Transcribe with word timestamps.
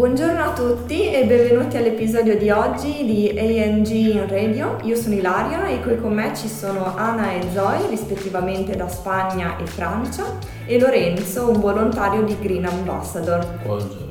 Buongiorno 0.00 0.42
a 0.42 0.52
tutti 0.54 1.12
e 1.12 1.26
benvenuti 1.26 1.76
all'episodio 1.76 2.38
di 2.38 2.48
oggi 2.48 3.04
di 3.04 3.38
ANG 3.38 3.86
in 3.88 4.26
Radio. 4.30 4.78
Io 4.84 4.96
sono 4.96 5.14
Ilaria 5.14 5.66
e 5.66 5.82
qui 5.82 6.00
con 6.00 6.14
me 6.14 6.34
ci 6.34 6.48
sono 6.48 6.96
Anna 6.96 7.32
e 7.32 7.42
Zoe, 7.52 7.86
rispettivamente 7.90 8.74
da 8.76 8.88
Spagna 8.88 9.58
e 9.58 9.66
Francia, 9.66 10.38
e 10.64 10.80
Lorenzo, 10.80 11.50
un 11.50 11.60
volontario 11.60 12.22
di 12.22 12.34
Green 12.40 12.64
Ambassador. 12.64 13.46
Buongiorno. 13.62 14.10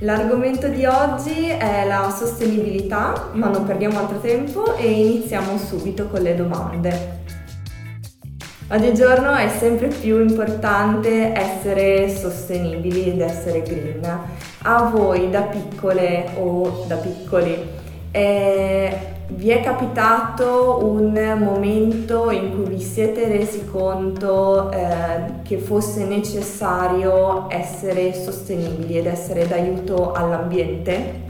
L'argomento 0.00 0.68
di 0.68 0.84
oggi 0.84 1.48
è 1.48 1.86
la 1.86 2.14
sostenibilità, 2.14 3.30
ma 3.32 3.48
non 3.48 3.64
perdiamo 3.64 3.98
altro 3.98 4.18
tempo 4.18 4.76
e 4.76 4.90
iniziamo 4.90 5.56
subito 5.56 6.06
con 6.08 6.20
le 6.20 6.36
domande. 6.36 7.23
Oggigiorno 8.70 9.34
è 9.34 9.48
sempre 9.48 9.88
più 9.88 10.20
importante 10.20 11.32
essere 11.34 12.08
sostenibili 12.08 13.10
ed 13.12 13.20
essere 13.20 13.60
green. 13.60 14.00
A 14.62 14.84
voi 14.84 15.28
da 15.28 15.42
piccole 15.42 16.30
o 16.38 16.84
da 16.86 16.96
piccoli 16.96 17.82
eh, 18.10 18.98
vi 19.28 19.50
è 19.50 19.62
capitato 19.62 20.78
un 20.82 21.12
momento 21.38 22.30
in 22.30 22.54
cui 22.54 22.74
vi 22.76 22.80
siete 22.80 23.28
resi 23.28 23.66
conto 23.66 24.70
eh, 24.70 25.42
che 25.42 25.58
fosse 25.58 26.06
necessario 26.06 27.50
essere 27.50 28.14
sostenibili 28.14 28.96
ed 28.96 29.06
essere 29.06 29.46
d'aiuto 29.46 30.12
all'ambiente? 30.12 31.22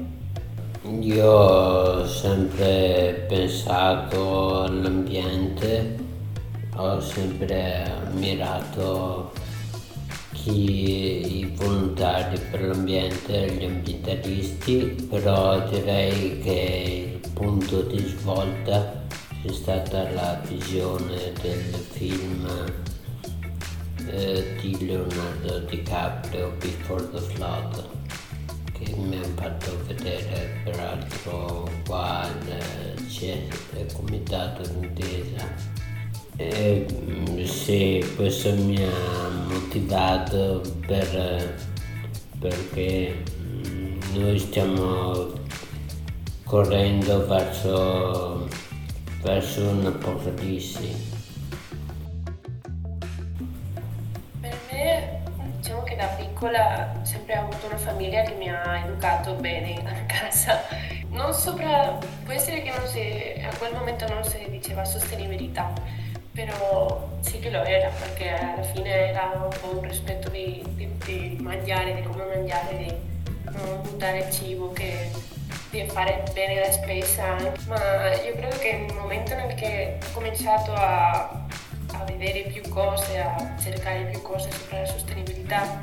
Io 1.00 1.30
ho 1.30 2.06
sempre 2.06 3.24
pensato 3.26 4.64
all'ambiente, 4.64 5.96
ho 6.76 7.00
sempre 7.00 7.84
ammirato 7.84 9.32
chi, 10.32 11.38
i 11.40 11.52
volontari 11.54 12.38
per 12.50 12.62
l'ambiente, 12.62 13.50
gli 13.52 13.64
ambientalisti, 13.64 15.06
però 15.08 15.66
direi 15.68 16.40
che 16.40 17.20
il 17.22 17.30
punto 17.32 17.82
di 17.82 17.98
svolta 17.98 19.02
è 19.42 19.52
stata 19.52 20.10
la 20.10 20.40
visione 20.46 21.32
del 21.40 21.74
film 21.90 22.46
eh, 24.06 24.56
di 24.60 24.86
Leonardo 24.86 25.60
DiCaprio 25.60 26.52
Before 26.58 27.08
the 27.10 27.20
Flood 27.20 27.84
che 28.72 28.94
mi 28.96 29.16
ha 29.16 29.28
fatto 29.34 29.78
vedere 29.86 30.60
peraltro 30.64 31.70
qua 31.86 32.22
al 32.22 33.08
CES, 33.08 33.94
Comitato 33.94 34.62
d'Intesa 34.66 35.83
eh, 36.36 36.86
sì, 37.46 38.04
questo 38.16 38.52
mi 38.54 38.82
ha 38.82 39.28
motivato 39.48 40.62
per, 40.86 41.54
perché 42.40 43.22
mm, 43.40 44.00
noi 44.14 44.38
stiamo 44.38 45.32
correndo 46.44 47.26
verso, 47.26 48.48
verso 49.22 49.68
un'apocalissi. 49.68 51.12
Per 54.40 54.58
me, 54.70 55.22
diciamo 55.56 55.82
che 55.84 55.96
da 55.96 56.06
piccola 56.06 57.00
sempre 57.02 57.38
ho 57.38 57.42
avuto 57.42 57.66
una 57.66 57.78
famiglia 57.78 58.22
che 58.22 58.34
mi 58.34 58.48
ha 58.48 58.84
educato 58.84 59.34
bene 59.34 59.82
a 59.84 60.04
casa. 60.06 60.60
Non 61.10 61.32
sopra, 61.32 61.96
può 62.24 62.32
essere 62.32 62.62
che 62.62 62.72
si, 62.86 63.40
a 63.40 63.56
quel 63.56 63.72
momento 63.72 64.06
non 64.08 64.24
si 64.24 64.44
diceva 64.50 64.84
sostenibilità, 64.84 65.72
però 66.34 67.08
sì 67.20 67.38
che 67.38 67.48
lo 67.48 67.62
era 67.62 67.88
perché 67.90 68.30
alla 68.30 68.62
fine 68.62 69.10
era 69.10 69.30
un 69.40 69.48
po' 69.60 69.78
un 69.78 69.88
rispetto 69.88 70.28
di, 70.30 70.62
di, 70.74 70.90
di 71.04 71.36
mangiare, 71.40 71.94
di 71.94 72.02
come 72.02 72.24
mangiare, 72.24 72.76
di 72.76 72.92
non 73.52 73.82
buttare 73.82 74.30
cibo, 74.32 74.72
che, 74.72 75.10
di 75.70 75.86
fare 75.86 76.24
bene 76.32 76.58
la 76.58 76.72
spesa, 76.72 77.36
ma 77.68 78.12
io 78.14 78.34
credo 78.34 78.58
che 78.58 78.72
nel 78.72 78.94
momento 78.96 79.34
nel 79.36 79.54
che 79.54 79.98
ho 80.02 80.12
cominciato 80.12 80.72
a, 80.72 81.46
a 81.92 82.04
vedere 82.04 82.50
più 82.50 82.68
cose, 82.68 83.20
a 83.20 83.56
cercare 83.60 84.06
più 84.06 84.20
cose 84.20 84.50
sopra 84.50 84.80
la 84.80 84.86
sostenibilità, 84.86 85.80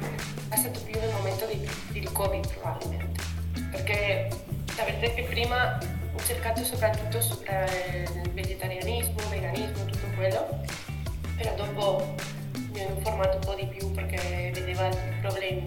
è 0.50 0.56
stato 0.58 0.82
più 0.84 1.00
nel 1.00 1.14
momento 1.14 1.46
di 1.92 2.04
Covid 2.12 2.46
probabilmente, 2.60 3.24
perché 3.72 4.30
sapete 4.66 5.14
che 5.14 5.24
prima 5.24 5.80
cercato 6.26 6.64
soprattutto 6.64 7.22
sopra 7.22 7.66
il 7.66 8.32
vegetarianismo, 8.34 9.16
veganismo, 9.30 9.86
tutto 9.86 10.08
quello, 10.16 10.62
però 11.38 11.56
dopo 11.56 12.16
mi 12.72 12.84
ho 12.84 12.90
informato 12.90 13.38
un 13.38 13.44
po' 13.44 13.56
di 13.56 13.66
più 13.66 13.92
perché 13.92 14.52
vedeva 14.54 14.88
i 14.88 15.20
problemi. 15.20 15.64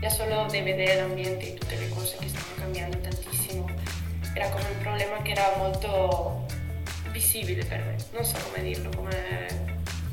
Già 0.00 0.08
solo 0.08 0.46
di 0.50 0.60
vedere 0.60 0.96
l'ambiente 0.96 1.48
e 1.48 1.54
tutte 1.54 1.76
le 1.76 1.88
cose 1.90 2.16
che 2.18 2.28
stanno 2.28 2.54
cambiando 2.58 2.98
tantissimo, 2.98 3.68
era 4.34 4.48
come 4.48 4.64
un 4.70 4.78
problema 4.78 5.20
che 5.22 5.32
era 5.32 5.56
molto 5.58 6.46
visibile 7.10 7.64
per 7.64 7.84
me, 7.84 7.96
non 8.12 8.24
so 8.24 8.38
come 8.48 8.62
dirlo, 8.62 8.88
come 8.96 9.68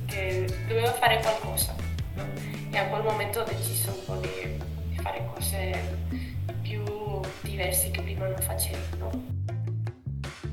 che 0.05 0.45
dovevo 0.67 0.91
fare 0.93 1.19
qualcosa. 1.19 1.75
No? 2.15 2.25
E 2.71 2.77
a 2.77 2.87
quel 2.87 3.03
momento 3.03 3.41
ho 3.41 3.43
deciso 3.43 3.91
un 3.91 4.05
po' 4.05 4.15
di, 4.15 4.59
di 4.89 4.97
fare 4.97 5.23
cose 5.33 5.97
più 6.61 6.83
diverse 7.41 7.91
che 7.91 8.01
prima 8.01 8.27
non 8.27 8.41
facevo. 8.41 8.97
No? 8.97 9.36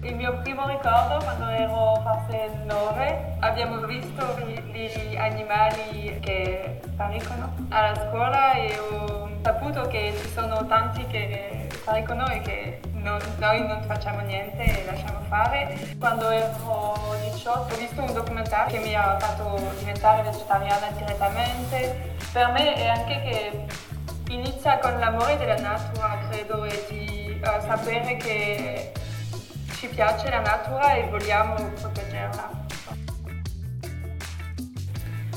Il 0.04 0.16
mio 0.16 0.36
primo 0.42 0.66
ricordo 0.66 1.16
quando 1.24 1.48
ero 1.48 1.98
forse 2.02 2.50
9 2.64 3.36
abbiamo 3.40 3.78
visto 3.86 4.36
gli 4.38 5.16
animali 5.16 6.20
che 6.20 6.78
spariscono 6.92 7.54
alla 7.70 7.94
scuola 7.94 8.52
e 8.52 8.78
ho 8.78 9.30
saputo 9.42 9.86
che 9.88 10.12
ci 10.20 10.28
sono 10.28 10.66
tanti 10.66 11.06
che 11.06 11.68
spariscono 11.72 12.28
e 12.28 12.40
che 12.42 12.80
non, 12.92 13.18
noi 13.38 13.66
non 13.66 13.82
facciamo 13.84 14.20
niente 14.20 14.62
e 14.62 14.84
lasciamo 14.84 15.20
fare. 15.28 15.74
Quando 15.98 16.28
ero 16.28 17.16
18 17.32 17.74
ho 17.74 17.78
visto 17.78 18.02
un 18.02 18.12
documentario 18.12 18.78
che 18.78 18.86
mi 18.86 18.94
ha 18.94 19.18
fatto 19.18 19.58
diventare 19.78 20.20
vegetariana 20.22 20.88
direttamente. 20.98 22.12
Per 22.30 22.48
me 22.48 22.74
è 22.74 22.88
anche 22.88 23.22
che 23.22 23.66
inizia 24.34 24.78
con 24.80 24.98
l'amore 24.98 25.38
della 25.38 25.56
natura, 25.56 26.18
credo, 26.28 26.64
e 26.64 26.84
di 26.90 27.40
uh, 27.42 27.66
sapere 27.66 28.16
che 28.18 28.92
ci 29.84 29.90
piace 29.94 30.30
la 30.30 30.40
natura 30.40 30.94
e 30.94 31.08
vogliamo 31.10 31.56
proteggerla. 31.78 32.66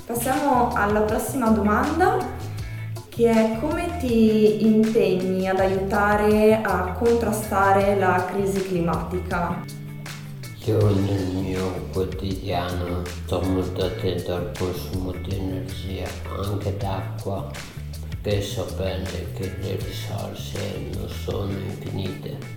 Passiamo 0.06 0.72
alla 0.74 1.02
prossima 1.02 1.50
domanda 1.50 2.18
che 3.10 3.30
è 3.30 3.60
come 3.60 3.98
ti 3.98 4.66
impegni 4.66 5.50
ad 5.50 5.60
aiutare 5.60 6.62
a 6.62 6.94
contrastare 6.94 7.98
la 7.98 8.24
crisi 8.32 8.66
climatica? 8.66 9.66
Io 10.64 10.96
nel 10.96 11.26
mio 11.28 11.90
quotidiano 11.92 13.04
sto 13.04 13.42
molto 13.42 13.84
attento 13.84 14.34
al 14.34 14.52
consumo 14.58 15.12
di 15.12 15.36
energia, 15.36 16.08
anche 16.40 16.78
d'acqua, 16.78 17.50
perché 18.22 18.42
so 18.42 18.66
bene 18.78 19.34
che 19.34 19.58
le 19.60 19.76
risorse 19.76 20.90
non 20.94 21.10
sono 21.10 21.52
infinite 21.52 22.57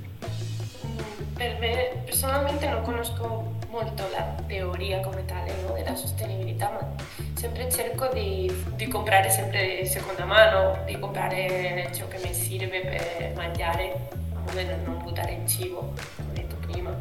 per 1.40 1.56
me 1.58 2.02
personalmente 2.04 2.68
non 2.68 2.82
conosco 2.82 3.56
molto 3.70 4.06
la 4.10 4.34
teoria 4.46 5.00
come 5.00 5.24
tale 5.24 5.54
no, 5.62 5.72
della 5.72 5.94
sostenibilità, 5.94 6.68
ma 6.68 6.86
sempre 7.32 7.70
cerco 7.70 8.08
di, 8.08 8.52
di, 8.74 8.86
comprare 8.88 9.30
sempre 9.30 9.86
seconda 9.86 10.26
mano, 10.26 10.82
di 10.84 10.98
comprare 10.98 11.90
ciò 11.94 12.06
che 12.08 12.20
mi 12.22 12.34
serve 12.34 12.80
per 12.80 13.32
mangiare, 13.36 14.08
per 14.52 14.80
non 14.84 14.98
buttare 14.98 15.32
in 15.32 15.48
cibo, 15.48 15.94
come 16.16 16.28
ho 16.28 16.32
detto 16.34 16.56
prima, 16.56 16.94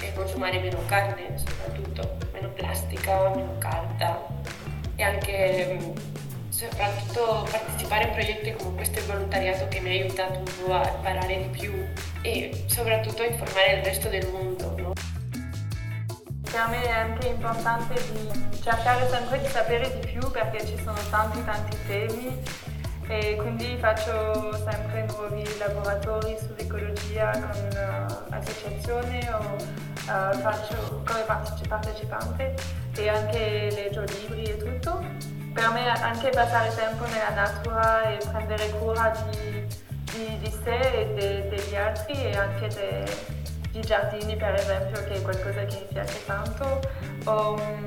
e 0.00 0.12
consumare 0.12 0.58
meno 0.58 0.80
carne 0.84 1.38
soprattutto, 1.38 2.18
meno 2.34 2.50
plastica, 2.50 3.30
meno 3.30 3.56
carta 3.56 4.22
e 4.96 5.02
anche 5.02 5.78
soprattutto 6.58 7.46
partecipare 7.48 8.04
a 8.04 8.08
progetti 8.08 8.52
come 8.52 8.74
questo 8.74 9.00
volontariato 9.06 9.68
che 9.68 9.78
mi 9.78 9.90
ha 9.90 9.92
aiutato 9.92 10.38
un 10.38 10.44
po' 10.44 10.74
a 10.74 10.90
imparare 10.92 11.36
di 11.44 11.56
più 11.56 11.72
e 12.22 12.64
soprattutto 12.66 13.22
a 13.22 13.26
informare 13.26 13.74
il 13.74 13.84
resto 13.84 14.08
del 14.08 14.26
mondo. 14.32 14.74
No? 14.76 14.92
Per 16.50 16.68
me 16.68 16.82
è 16.82 16.90
anche 16.90 17.28
importante 17.28 17.94
di 18.10 18.60
cercare 18.60 19.08
sempre 19.08 19.38
di 19.38 19.46
sapere 19.46 20.00
di 20.00 20.06
più 20.08 20.28
perché 20.32 20.66
ci 20.66 20.76
sono 20.82 20.98
tanti 21.10 21.44
tanti 21.44 21.76
temi 21.86 22.42
e 23.08 23.36
quindi 23.36 23.78
faccio 23.78 24.52
sempre 24.58 25.06
nuovi 25.06 25.42
laboratori 25.58 26.36
sull'ecologia 26.38 27.30
con 27.30 27.68
uh, 27.72 28.34
associazioni 28.34 29.26
o 29.32 29.54
uh, 29.54 30.38
faccio 30.38 31.02
come 31.06 31.24
partecipante. 31.66 32.54
E 32.94 33.08
anche 33.08 33.70
leggo 33.72 34.02
libri 34.02 34.42
e 34.42 34.56
tutto. 34.58 35.02
Per 35.54 35.70
me 35.70 35.88
anche 35.88 36.28
passare 36.28 36.74
tempo 36.74 37.04
nella 37.06 37.30
natura 37.30 38.10
e 38.10 38.18
prendere 38.30 38.68
cura 38.72 39.10
di, 39.30 39.66
di, 40.12 40.38
di 40.38 40.50
sé 40.62 40.78
e 40.78 41.14
de, 41.14 41.48
degli 41.48 41.76
altri 41.76 42.12
e 42.12 42.36
anche 42.36 42.68
de, 42.68 43.04
di 43.70 43.80
giardini 43.80 44.36
per 44.36 44.54
esempio 44.54 45.02
che 45.04 45.14
è 45.14 45.22
qualcosa 45.22 45.64
che 45.64 45.78
mi 45.80 45.86
piace 45.94 46.24
tanto. 46.26 46.80
O 47.24 47.56
mm, 47.56 47.86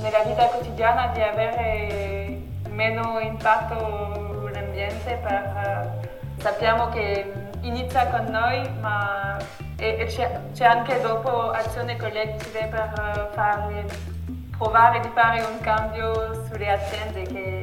nella 0.00 0.22
vita 0.24 0.46
quotidiana 0.46 1.08
di 1.08 1.20
avere 1.20 2.48
meno 2.70 3.18
impatto 3.20 4.29
sull'ambiente 4.70 5.18
per 5.22 6.08
sappiamo 6.38 6.88
che 6.88 7.32
inizia 7.62 8.06
con 8.06 8.26
noi, 8.26 8.68
ma 8.80 9.36
e, 9.76 9.96
e 9.98 10.04
c'è, 10.06 10.40
c'è, 10.52 10.64
anche 10.64 11.00
dopo 11.00 11.50
azioni 11.50 11.96
collettive 11.96 12.66
per 12.66 13.30
fare, 13.32 13.84
provare 14.56 15.00
di 15.00 15.10
fare 15.12 15.42
un 15.42 15.60
cambio 15.60 16.44
sulle 16.46 16.70
aziende 16.70 17.22
che 17.22 17.59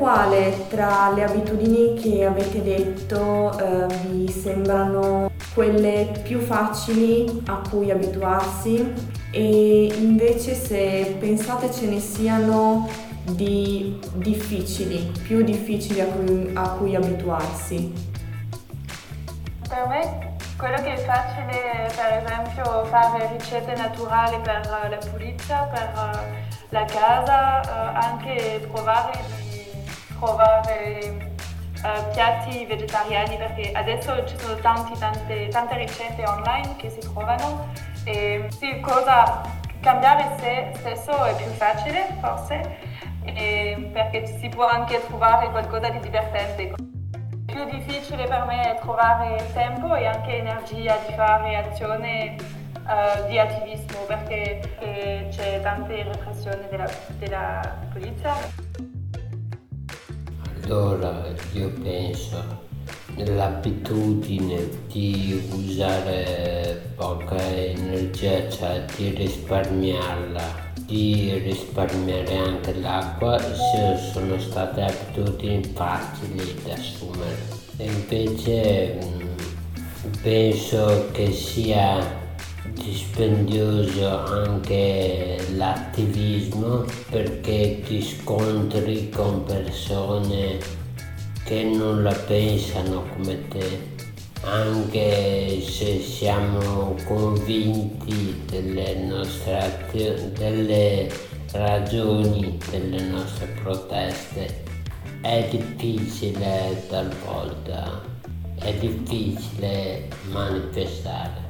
Quale 0.00 0.66
tra 0.68 1.10
le 1.10 1.24
abitudini 1.24 1.92
che 1.92 2.24
avete 2.24 2.62
detto 2.62 3.52
eh, 3.58 3.86
vi 4.06 4.28
sembrano 4.30 5.30
quelle 5.52 6.22
più 6.22 6.40
facili 6.40 7.42
a 7.44 7.60
cui 7.68 7.90
abituarsi 7.90 8.94
e 9.30 9.92
invece 9.98 10.54
se 10.54 11.16
pensate 11.20 11.70
ce 11.70 11.86
ne 11.86 12.00
siano 12.00 12.88
di 13.24 14.00
difficili, 14.14 15.12
più 15.22 15.42
difficili 15.42 16.00
a 16.00 16.06
cui, 16.06 16.50
a 16.54 16.70
cui 16.70 16.94
abituarsi? 16.96 17.92
Per 19.68 19.86
me 19.86 20.36
quello 20.56 20.76
che 20.76 20.94
è 20.94 20.96
facile 20.96 21.72
è 21.72 21.92
per 21.94 22.24
esempio 22.24 22.84
fare 22.86 23.36
ricette 23.36 23.76
naturali 23.76 24.38
per 24.42 24.66
la 24.66 24.98
pulizia, 25.10 25.68
per 25.70 25.92
la 26.70 26.84
casa, 26.86 27.60
eh, 27.60 28.06
anche 28.06 28.66
provare 28.72 29.48
trovare 30.20 31.28
Uh, 31.80 32.12
piatti 32.12 32.66
vegetariani 32.66 33.38
perché 33.38 33.72
adesso 33.72 34.26
ci 34.26 34.36
sono 34.36 34.54
tanti, 34.56 34.92
tante, 34.98 35.48
tante, 35.48 35.76
ricette 35.78 36.28
online 36.28 36.76
che 36.76 36.90
si 36.90 36.98
trovano 36.98 37.72
e 38.04 38.48
sì, 38.50 38.80
cosa 38.80 39.40
cambiare 39.80 40.36
se 40.38 40.72
stesso 40.74 41.24
è 41.24 41.34
più 41.36 41.46
facile 41.52 42.18
forse 42.20 42.76
perché 43.92 44.26
si 44.26 44.48
può 44.48 44.66
anche 44.66 45.00
trovare 45.06 45.50
qualcosa 45.50 45.88
di 45.90 46.00
divertente. 46.00 46.74
Più 47.46 47.64
difficile 47.64 48.26
per 48.26 48.44
me 48.46 48.74
è 48.74 48.80
trovare 48.80 49.50
tempo 49.52 49.94
e 49.94 50.06
anche 50.06 50.38
energia 50.38 50.98
di 51.06 51.14
fare 51.14 51.56
azione 51.56 52.36
uh, 52.84 53.26
di 53.28 53.38
attivismo 53.38 54.00
perché 54.06 54.60
eh, 54.78 55.26
c'è 55.30 55.60
tante 55.60 56.02
repressioni 56.04 56.66
della, 56.70 56.88
della 57.18 57.60
polizia. 57.92 58.34
Allora 60.70 61.26
io 61.54 61.68
penso 61.82 62.40
l'abitudine 63.16 64.68
di 64.86 65.42
usare 65.50 66.92
poca 66.94 67.44
energia, 67.56 68.48
cioè 68.48 68.84
di 68.96 69.08
risparmiarla 69.08 70.68
di 70.86 71.36
risparmiare 71.38 72.36
anche 72.36 72.78
l'acqua. 72.78 73.36
Sono 74.12 74.38
state 74.38 74.82
abitudini 74.82 75.64
facili 75.74 76.54
da 76.64 76.74
assumere. 76.74 77.48
E 77.76 77.86
invece 77.86 78.98
mm, 79.04 80.22
penso 80.22 81.08
che 81.10 81.32
sia 81.32 81.98
dispendioso 82.74 84.06
anche 84.08 85.36
l'attivismo 86.40 86.84
perché 87.10 87.82
ti 87.84 88.02
scontri 88.02 89.10
con 89.10 89.44
persone 89.44 90.58
che 91.44 91.62
non 91.64 92.02
la 92.02 92.12
pensano 92.12 93.04
come 93.14 93.48
te 93.48 93.98
anche 94.42 95.60
se 95.60 96.00
siamo 96.00 96.94
convinti 97.04 98.42
delle 98.46 98.94
nostre 99.04 99.86
delle 100.34 101.12
ragioni 101.52 102.58
delle 102.70 103.02
nostre 103.02 103.46
proteste, 103.60 104.62
è 105.20 105.46
difficile 105.50 106.86
talvolta, 106.88 108.00
è 108.54 108.72
difficile 108.74 110.08
manifestare. 110.30 111.49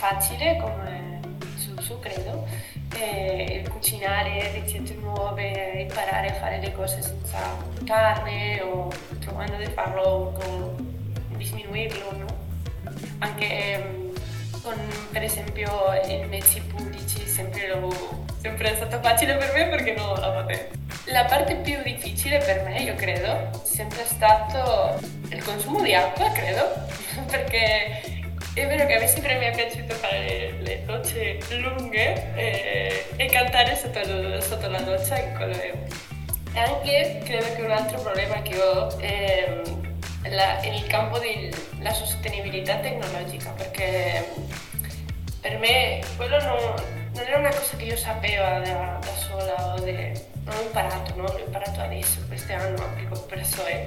Facile 0.00 0.56
come 0.56 1.20
su, 1.56 1.78
su 1.78 2.00
credo 2.00 2.46
eh, 2.94 3.62
cucinare 3.68 4.50
ricette 4.54 4.94
nuove, 4.94 5.82
imparare 5.82 6.28
a 6.28 6.34
fare 6.34 6.58
le 6.58 6.72
cose 6.72 7.02
senza 7.02 7.38
carne 7.84 8.62
o 8.62 8.90
trovando 9.20 9.56
di 9.56 9.66
farlo 9.66 10.32
con 10.40 11.28
diminuirlo, 11.36 12.16
no? 12.16 12.26
Anche 13.18 13.82
um, 13.84 14.12
con 14.62 14.74
per 15.12 15.22
esempio 15.22 15.70
i 16.08 16.26
mezzi 16.26 16.60
pubblici 16.62 17.26
sempre, 17.26 17.68
lo, 17.68 18.24
sempre 18.40 18.72
è 18.72 18.76
stato 18.76 19.00
facile 19.00 19.36
per 19.36 19.52
me 19.52 19.68
perché 19.68 19.94
no, 19.94 20.14
vabbè. 20.14 20.68
La 21.06 21.24
parte 21.24 21.56
più 21.56 21.82
difficile 21.82 22.38
per 22.38 22.62
me, 22.62 22.82
io 22.82 22.94
credo, 22.94 23.26
è 23.26 23.50
sempre 23.64 24.04
stato 24.06 24.98
il 25.28 25.42
consumo 25.44 25.82
di 25.82 25.94
acqua, 25.94 26.30
credo, 26.30 26.86
perché 27.30 28.09
è 28.60 28.66
vero 28.66 28.86
che 28.86 28.96
a 28.96 29.00
me 29.00 29.06
sempre 29.06 29.38
mi 29.38 29.46
è 29.46 29.52
piaciuto 29.52 29.94
fare 29.94 30.54
le 30.60 30.84
docce 30.84 31.38
lunghe 31.56 32.34
e, 32.34 33.04
e 33.16 33.26
cantare 33.26 33.74
sotto, 33.74 34.68
la 34.68 34.80
doccia 34.80 35.18
in 35.18 35.34
quello 35.34 35.54
è. 35.54 35.72
E 36.52 36.58
anche 36.58 37.20
credo 37.24 37.54
che 37.54 37.62
un 37.62 37.70
altro 37.70 38.00
problema 38.00 38.42
che 38.42 38.60
ho 38.60 38.98
è 38.98 39.62
la, 40.28 40.60
il 40.64 40.86
campo 40.86 41.18
della 41.18 41.92
sostenibilità 41.92 42.76
tecnologica, 42.76 43.50
perché 43.50 44.28
per 45.40 45.58
me 45.58 46.00
quello 46.16 46.38
non, 46.42 46.58
non 47.14 47.24
era 47.24 47.38
una 47.38 47.50
cosa 47.50 47.76
che 47.76 47.84
io 47.84 47.96
sapevo 47.96 48.42
da, 48.42 48.98
da 49.00 49.14
sola, 49.14 49.80
de, 49.82 50.12
non 50.44 50.56
ho 50.56 50.62
imparato, 50.62 51.14
no? 51.16 51.22
l'ho 51.22 51.44
imparato 51.44 51.80
adesso, 51.80 52.18
questo 52.28 52.52
anno 52.52 52.84
anche 52.84 53.06
con 53.08 53.26
persone 53.26 53.86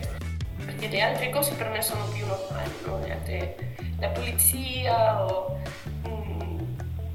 perché 0.65 0.87
le 0.87 1.01
altre 1.01 1.29
cose 1.29 1.53
per 1.55 1.69
me 1.69 1.81
sono 1.81 2.05
più 2.07 2.25
normali, 2.25 2.71
no? 2.85 2.99
altre, 3.11 3.55
la 3.99 4.07
pulizia 4.09 5.25
o 5.25 5.59
mm, 6.07 6.57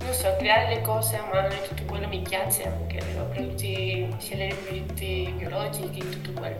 non 0.00 0.12
so, 0.12 0.34
creare 0.38 0.74
le 0.74 0.82
cose 0.82 1.16
a 1.16 1.24
mano 1.32 1.48
e 1.48 1.62
tutto 1.68 1.84
quello 1.84 2.08
mi 2.08 2.20
piace 2.20 2.66
anche, 2.66 3.00
no? 3.14 3.24
prodotti, 3.26 4.08
le 4.30 4.54
prodotti 4.64 5.34
biologici, 5.36 5.98
tutto 5.98 6.32
quello. 6.32 6.56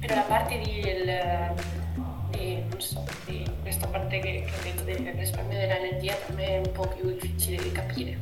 Però 0.00 0.14
la 0.14 0.22
parte 0.22 0.58
di, 0.58 0.78
il, 0.78 1.54
di, 2.30 2.64
so, 2.78 3.04
di 3.24 3.44
questa 3.62 3.86
parte 3.86 4.18
che, 4.18 4.44
che 4.44 4.52
ho 4.58 4.62
detto 4.62 4.82
del 4.82 5.14
risparmio 5.14 5.58
dell'energia 5.58 6.14
per 6.14 6.36
me 6.36 6.46
è 6.46 6.58
un 6.58 6.72
po' 6.72 6.86
più 6.88 7.10
difficile 7.12 7.62
di 7.62 7.72
capire, 7.72 8.18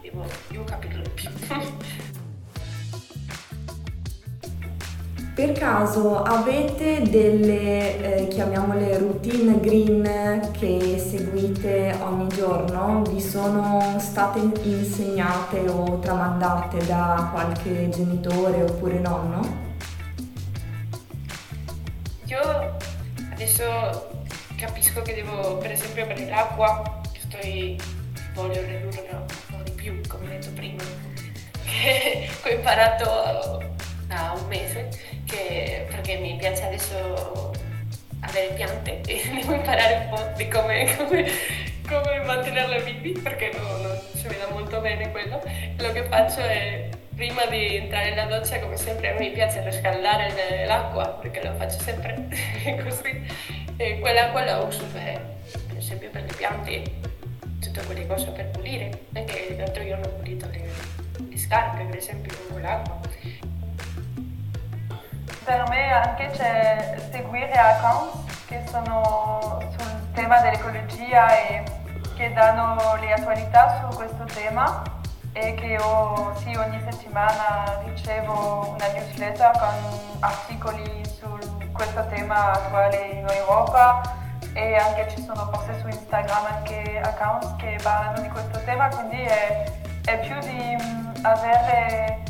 devo 0.00 0.24
più 0.48 0.64
capirlo 0.64 1.02
di 1.02 1.10
più. 1.10 1.30
Per 5.38 5.52
caso 5.52 6.20
avete 6.20 7.00
delle, 7.02 8.22
eh, 8.22 8.26
chiamiamole 8.26 8.98
routine 8.98 9.60
green 9.60 10.50
che 10.50 10.98
seguite 10.98 11.96
ogni 12.02 12.26
giorno? 12.26 13.02
Vi 13.02 13.20
sono 13.20 14.00
state 14.00 14.40
insegnate 14.40 15.60
o 15.68 16.00
tramandate 16.00 16.84
da 16.86 17.28
qualche 17.30 17.88
genitore 17.88 18.64
oppure 18.64 18.98
nonno? 18.98 19.66
Io 22.24 22.76
adesso 23.30 24.08
capisco 24.56 25.02
che 25.02 25.14
devo, 25.14 25.58
per 25.58 25.70
esempio, 25.70 26.04
per 26.08 26.20
l'acqua, 26.28 27.00
che 27.12 27.20
sto, 27.20 28.42
voglio 28.42 28.60
ridurre 28.62 29.08
un 29.12 29.56
po' 29.56 29.62
di 29.62 29.70
più, 29.70 30.00
come 30.08 30.24
ho 30.24 30.28
detto 30.30 30.50
prima, 30.56 30.82
che 31.62 32.28
ho 32.44 32.48
imparato 32.48 33.76
da 34.08 34.34
un 34.36 34.48
mese 34.48 35.07
che, 35.28 35.86
perché 35.88 36.16
mi 36.16 36.36
piace 36.36 36.64
adesso 36.64 37.52
avere 38.20 38.54
piante 38.54 39.00
e 39.06 39.22
devo 39.40 39.54
imparare 39.54 40.08
un 40.08 40.08
po' 40.08 40.32
di 40.36 40.48
come, 40.48 40.96
come, 40.96 41.30
come 41.86 42.20
mantenerle 42.24 42.80
vivi 42.82 43.12
perché 43.12 43.52
non, 43.54 43.82
non 43.82 44.00
si 44.14 44.26
vede 44.26 44.46
molto 44.50 44.80
bene 44.80 45.10
quello. 45.10 45.40
Lo 45.76 45.92
che 45.92 46.04
faccio 46.04 46.40
è 46.40 46.88
prima 47.14 47.44
di 47.46 47.76
entrare 47.76 48.10
nella 48.10 48.24
doccia, 48.24 48.58
come 48.58 48.76
sempre, 48.76 49.16
mi 49.18 49.30
piace 49.30 49.62
riscaldare 49.62 50.64
l'acqua 50.66 51.08
perché 51.20 51.42
lo 51.44 51.54
faccio 51.54 51.78
sempre 51.80 52.28
così. 52.82 53.26
E 53.76 54.00
quell'acqua 54.00 54.44
la 54.44 54.58
uso 54.58 54.84
per, 54.86 55.36
per 55.68 55.76
esempio 55.76 56.10
per 56.10 56.22
le 56.22 56.34
piante, 56.34 56.82
tutte 57.60 57.84
quelle 57.84 58.06
cose 58.06 58.30
per 58.30 58.48
pulire. 58.48 59.02
Anche 59.14 59.54
l'altro 59.56 59.86
giorno 59.86 60.06
ho 60.06 60.10
pulito 60.10 60.48
le, 60.50 60.68
le 61.28 61.36
scarpe, 61.36 61.84
per 61.84 61.96
esempio, 61.96 62.36
con 62.36 62.54
quell'acqua 62.54 62.98
per 65.48 65.66
me 65.70 65.90
anche 65.90 66.28
c'è 66.36 66.98
seguire 67.10 67.52
accounts 67.52 68.44
che 68.44 68.62
sono 68.70 69.58
sul 69.78 70.12
tema 70.12 70.40
dell'ecologia 70.40 71.34
e 71.38 71.64
che 72.16 72.34
danno 72.34 72.76
le 72.96 73.14
attualità 73.14 73.80
su 73.80 73.96
questo 73.96 74.24
tema 74.24 74.82
e 75.32 75.54
che 75.54 75.64
io 75.64 76.34
sì, 76.36 76.54
ogni 76.54 76.78
settimana 76.90 77.80
ricevo 77.86 78.74
una 78.74 78.88
newsletter 78.88 79.50
con 79.52 80.18
articoli 80.20 81.02
su 81.18 81.26
questo 81.72 82.04
tema 82.08 82.52
attuale 82.52 83.06
in 83.12 83.26
Europa, 83.26 84.02
e 84.52 84.76
anche 84.76 85.08
ci 85.08 85.22
sono 85.22 85.48
forse 85.50 85.78
su 85.80 85.86
Instagram 85.86 86.44
anche 86.44 87.00
accounts 87.02 87.54
che 87.56 87.78
parlano 87.82 88.20
di 88.20 88.28
questo 88.28 88.62
tema, 88.64 88.88
quindi 88.88 89.22
è, 89.22 89.64
è 90.04 90.18
più 90.18 90.38
di 90.40 90.76
um, 90.78 92.27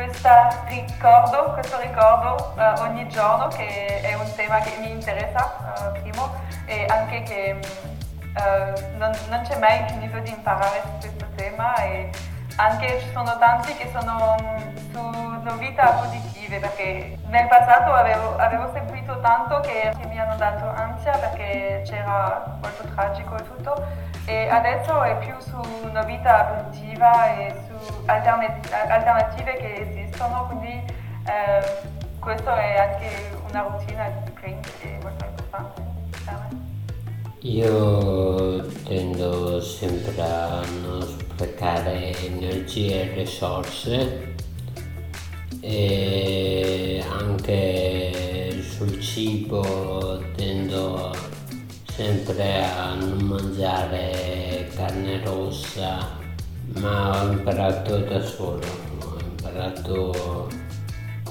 avere 0.00 0.60
ricordo, 0.68 1.52
questo 1.52 1.78
ricordo 1.78 2.54
uh, 2.56 2.80
ogni 2.80 3.06
giorno 3.08 3.48
che 3.48 4.00
è 4.00 4.14
un 4.14 4.32
tema 4.34 4.58
che 4.60 4.76
mi 4.80 4.90
interessa, 4.90 5.74
uh, 5.76 6.00
primo, 6.00 6.32
e 6.66 6.86
anche 6.88 7.22
che 7.22 7.58
uh, 7.58 8.96
non, 8.96 9.12
non, 9.28 9.42
c'è 9.42 9.58
mai 9.58 9.84
finito 9.88 10.18
di 10.20 10.30
imparare 10.30 10.82
su 10.98 11.08
questo 11.08 11.26
tema 11.36 11.74
e 11.76 12.10
anche 12.56 13.00
ci 13.00 13.10
sono 13.12 13.36
tanti 13.38 13.74
che 13.74 13.90
sono 13.92 14.36
um, 14.38 14.76
su 14.90 15.10
novità 15.42 15.92
positive 15.92 16.58
perché 16.58 17.16
nel 17.26 17.46
passato 17.48 17.92
avevo, 17.92 18.36
avevo 18.36 18.70
seguito 18.72 19.18
tanto 19.20 19.60
che, 19.60 19.92
che 19.98 20.06
mi 20.06 20.18
hanno 20.18 20.36
dato 20.36 20.68
ansia 20.68 21.16
perché 21.16 21.82
c'era 21.84 22.58
molto 22.60 22.84
tragico 22.94 23.36
e 23.36 23.42
tutto 23.42 23.86
e 24.26 24.48
adesso 24.48 25.02
è 25.02 25.16
più 25.18 25.34
su 25.38 25.60
novità 25.90 26.62
positiva 26.64 27.34
e 27.34 27.54
su 27.66 27.69
alternative 28.06 29.56
che 29.56 29.88
esistono 29.88 30.46
quindi 30.46 30.82
eh, 31.26 31.98
questo 32.18 32.54
è 32.54 32.78
anche 32.78 33.36
una 33.48 33.62
routine 33.62 34.22
di 34.24 34.30
print 34.32 34.68
che 34.80 34.98
è 34.98 35.02
molto 35.02 35.24
importante 35.24 35.80
me. 36.24 36.68
Io 37.42 38.66
tendo 38.84 39.60
sempre 39.62 40.20
a 40.20 40.62
non 40.82 41.00
sprecare 41.02 42.14
energie 42.18 43.10
e 43.10 43.14
risorse 43.14 44.34
e 45.60 47.02
anche 47.08 48.62
sul 48.62 49.00
cibo 49.00 50.22
tendo 50.36 51.14
sempre 51.86 52.64
a 52.64 52.94
non 52.94 53.22
mangiare 53.22 54.68
carne 54.74 55.22
rossa 55.24 56.19
ma 56.78 57.22
ho 57.22 57.32
imparato 57.32 57.98
da 57.98 58.22
solo 58.22 58.66
ho 59.00 59.18
imparato 59.20 60.48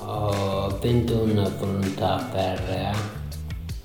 ho 0.01 0.65
avendo 0.65 1.23
una 1.23 1.47
volontà 1.57 2.19
ferrea 2.31 2.93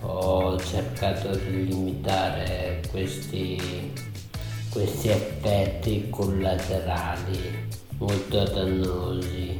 ho 0.01 0.59
cercato 0.59 1.35
di 1.37 1.67
limitare 1.67 2.83
questi, 2.91 3.93
questi 4.71 5.09
effetti 5.09 6.09
collaterali 6.11 7.69
molto 7.99 8.45
dannosi 8.45 9.57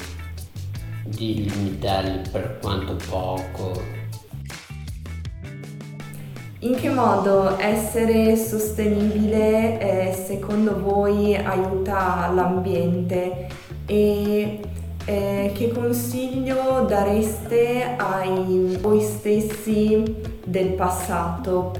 di 1.05 1.49
limitarli 1.49 2.29
per 2.31 2.57
quanto 2.61 2.95
poco. 3.07 4.03
In 6.65 6.75
che 6.77 6.89
modo 6.89 7.59
essere 7.59 8.35
sostenibile 8.35 9.77
eh, 9.77 10.13
secondo 10.13 10.81
voi 10.81 11.35
aiuta 11.35 12.27
l'ambiente 12.33 13.47
e 13.85 14.59
eh, 15.05 15.51
che 15.53 15.71
consiglio 15.71 16.81
dareste 16.85 17.95
ai 17.95 18.79
voi 18.81 18.99
stessi 18.99 20.23
del 20.43 20.69
passato? 20.69 21.75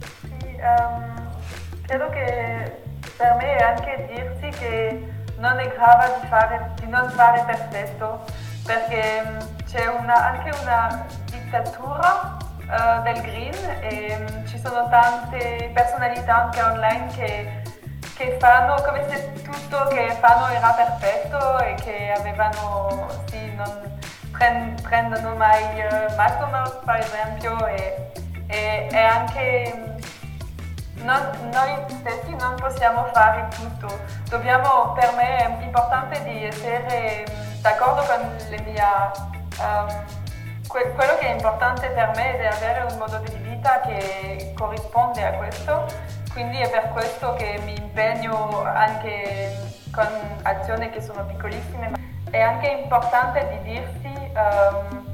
Sì, 0.00 0.58
um, 0.62 1.28
credo 1.82 2.08
che 2.08 2.76
per 3.16 3.34
me 3.34 3.56
è 3.56 3.62
anche 3.62 4.08
dirsi 4.12 4.58
che 4.58 5.12
non 5.38 5.60
è 5.60 5.72
grave 5.76 6.18
di, 6.20 6.26
fare, 6.26 6.70
di 6.80 6.88
non 6.88 7.08
fare 7.10 7.44
perfetto, 7.46 8.24
perché 8.66 9.22
mm, 9.24 9.64
c'è 9.64 9.86
una, 9.86 10.32
anche 10.32 10.50
una 10.60 11.06
dittatura 11.30 12.37
uh, 12.68 13.02
del 13.02 13.20
green 13.22 13.54
e 13.80 14.16
um, 14.18 14.46
ci 14.46 14.58
sono 14.58 14.88
tante 14.88 15.70
personalità 15.72 16.44
anche 16.44 16.62
online 16.62 17.06
che, 17.14 17.62
che, 18.14 18.36
fanno 18.38 18.80
come 18.82 19.08
se 19.08 19.32
tutto 19.42 19.86
che 19.88 20.16
fanno 20.20 20.48
era 20.48 20.70
perfetto 20.70 21.58
e 21.58 21.74
che 21.74 22.12
avevano, 22.16 23.08
sì, 23.26 23.54
non 23.54 23.98
prend, 24.32 24.80
prendono 24.82 25.34
mai 25.34 25.62
uh, 25.62 26.12
McDonald's 26.16 26.78
per 26.84 26.96
esempio 26.96 27.66
e, 27.66 28.12
e, 28.46 28.88
e 28.90 28.98
anche 28.98 29.72
mm, 29.74 31.04
non, 31.04 31.20
noi 31.52 31.84
stessi 31.88 32.34
non 32.36 32.54
possiamo 32.56 33.04
fare 33.12 33.48
tutto. 33.54 33.88
Dobbiamo, 34.28 34.92
per 34.92 35.14
me 35.14 35.36
è 35.38 35.62
importante 35.62 36.22
di 36.24 36.44
essere 36.44 37.24
mm, 37.28 37.60
d'accordo 37.60 38.02
con 38.02 38.36
le 38.50 38.60
mie... 38.60 38.84
Um, 39.58 40.26
que- 40.68 40.92
quello 40.92 41.16
che 41.18 41.28
è 41.28 41.32
importante 41.32 41.88
per 41.88 42.12
me 42.14 42.38
è 42.38 42.46
avere 42.46 42.86
un 42.90 42.98
modo 42.98 43.18
di 43.18 43.34
vita 43.38 43.80
che 43.80 44.52
corrisponde 44.56 45.24
a 45.24 45.32
questo, 45.32 45.86
quindi 46.32 46.58
è 46.60 46.70
per 46.70 46.90
questo 46.90 47.34
che 47.34 47.60
mi 47.64 47.76
impegno 47.76 48.62
anche 48.62 49.56
con 49.90 50.06
azioni 50.42 50.90
che 50.90 51.00
sono 51.00 51.24
piccolissime. 51.24 51.92
È 52.30 52.40
anche 52.40 52.68
importante 52.68 53.48
di 53.48 53.72
dirsi, 53.72 54.32
um, 54.34 55.06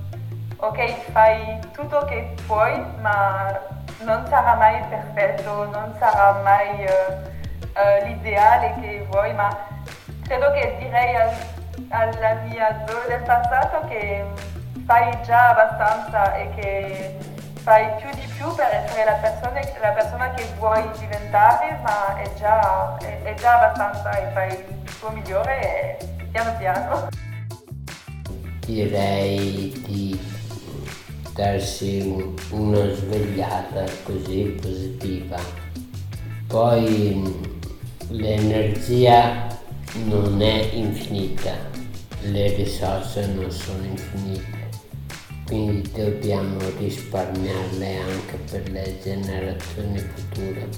ok, 0.57 1.11
fai 1.13 1.61
tutto 1.73 2.05
che 2.05 2.35
puoi, 2.47 2.85
ma 3.01 3.59
non 4.03 4.27
sarà 4.27 4.55
mai 4.57 4.83
perfetto, 4.89 5.65
non 5.71 5.95
sarà 5.99 6.41
mai 6.43 6.85
uh, 6.85 7.13
uh, 7.15 8.05
l'ideale 8.05 8.75
che 8.81 9.07
vuoi, 9.09 9.33
ma 9.33 9.57
credo 10.25 10.51
che 10.53 10.77
direi 10.79 11.15
al 11.17 11.33
alla 11.91 12.35
mia 12.45 12.85
Zoe 12.87 13.07
del 13.09 13.23
passato 13.23 13.87
che 13.89 14.25
fai 14.85 15.19
già 15.25 15.51
abbastanza 15.51 16.35
e 16.37 16.51
che 16.55 17.17
fai 17.63 17.87
più 17.97 18.11
di 18.21 18.27
più 18.37 18.55
per 18.55 18.67
essere 18.67 19.05
la 19.05 19.15
persona, 19.15 19.61
la 19.81 19.93
persona 19.93 20.31
che 20.35 20.45
vuoi 20.59 20.83
diventare, 20.99 21.79
ma 21.83 22.17
è 22.17 22.31
già, 22.39 22.97
è, 22.99 23.23
è 23.23 23.35
già 23.35 23.55
abbastanza 23.61 24.11
e 24.19 24.33
fai 24.33 24.51
il 24.51 24.99
tuo 24.99 25.11
migliore 25.11 25.99
e 25.99 26.27
piano 26.31 26.55
piano. 26.59 27.09
Direi 28.67 29.83
di 29.87 30.33
darsi 31.33 32.35
una 32.51 32.93
svegliata 32.93 33.85
così 34.05 34.57
positiva. 34.61 35.37
Poi 36.47 37.53
l'energia 38.09 39.47
non 40.05 40.41
è 40.41 40.71
infinita, 40.73 41.53
le 42.21 42.55
risorse 42.55 43.27
non 43.27 43.51
sono 43.51 43.85
infinite, 43.85 44.54
quindi 45.55 45.89
dobbiamo 45.93 46.59
risparmiarle 46.79 47.97
anche 47.99 48.37
per 48.51 48.73
le 48.73 48.99
generazioni 49.01 49.99
future. 49.99 50.69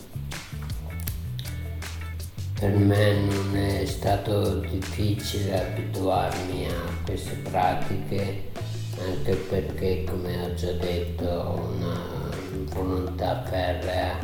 Per 2.61 2.77
me 2.77 3.13
non 3.21 3.57
è 3.57 3.87
stato 3.87 4.61
difficile 4.61 5.59
abituarmi 5.59 6.67
a 6.67 7.05
queste 7.07 7.37
pratiche, 7.37 8.51
anche 8.99 9.35
perché, 9.49 10.05
come 10.05 10.45
ho 10.45 10.53
già 10.53 10.73
detto, 10.73 11.25
ho 11.25 11.73
una 11.75 11.99
volontà 12.75 13.45
ferrea 13.45 14.19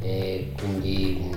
e 0.00 0.52
quindi 0.58 1.30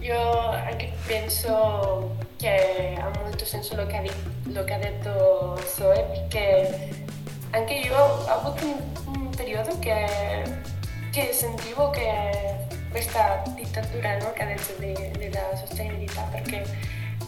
Io 0.03 0.51
anche 0.51 0.91
penso 1.07 2.17
che 2.37 2.97
ha 2.99 3.09
molto 3.21 3.45
senso 3.45 3.77
lo 3.77 3.87
che 3.87 3.97
ha, 3.97 4.03
lo 4.51 4.65
che 4.65 4.75
ha 4.75 4.79
detto 4.79 5.63
Zoe 5.65 6.03
perché 6.03 6.89
anche 7.51 7.75
io 7.75 7.97
ho 7.97 8.27
avuto 8.27 8.65
un, 8.65 8.81
un 9.15 9.31
periodo 9.31 9.79
che, 9.79 10.43
che, 11.13 11.33
sentivo 11.33 11.91
che 11.91 12.67
questa 12.91 13.45
dittatura 13.55 14.19
no, 14.19 14.33
che 14.33 14.43
ha 14.43 14.47
detto 14.47 14.73
della 14.77 15.55
sostenibilità 15.55 16.23
perché 16.33 16.65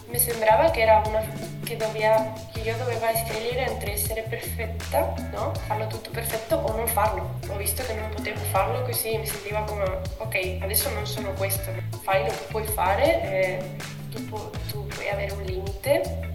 mi 0.08 0.18
sembrava 0.18 0.70
che 0.70 0.80
era 0.80 1.00
una 1.06 1.22
che, 1.62 1.76
doveva, 1.76 2.32
io 2.64 2.74
dovevo 2.78 3.04
scegliere 3.14 3.66
entre 3.66 3.92
essere 3.92 4.22
perfetta, 4.22 5.12
no? 5.32 5.52
farlo 5.66 5.86
tutto 5.86 6.08
perfetto 6.08 6.56
o 6.56 6.74
non 6.74 6.86
farlo. 6.88 7.38
Ho 7.50 7.56
visto 7.56 7.84
che 7.84 7.92
non 7.92 8.08
potevo 8.08 8.40
farlo 8.50 8.80
così 8.82 9.18
mi 9.18 9.26
sentiva 9.26 9.60
come 9.64 9.84
ok, 10.16 10.58
adesso 10.62 10.88
non 10.90 11.06
sono 11.06 11.32
questo, 11.34 11.70
fai 12.02 12.24
lo 12.24 12.30
che 12.30 12.44
puoi 12.48 12.64
fare, 12.64 13.22
eh, 13.22 13.76
tu, 14.10 14.24
pu- 14.28 14.50
tu, 14.70 14.86
puoi 14.86 15.08
avere 15.10 15.32
un 15.32 15.42
limite 15.42 16.32